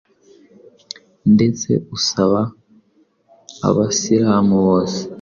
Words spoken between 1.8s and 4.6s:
usaba abasilamu